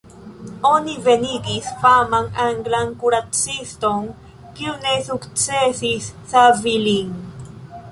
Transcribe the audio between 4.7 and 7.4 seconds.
ne sukcesis savi lin.